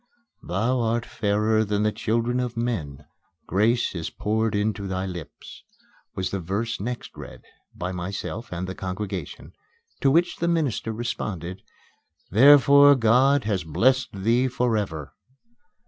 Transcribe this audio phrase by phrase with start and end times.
[0.41, 3.05] "Thou art fairer than the children of men;
[3.45, 5.61] grace is poured into thy lips:"
[6.15, 7.43] was the verse next read
[7.75, 9.53] (by myself and the congregation),
[9.99, 11.61] to which the minister responded,
[12.31, 15.13] "Therefore God hath blessed thee for ever."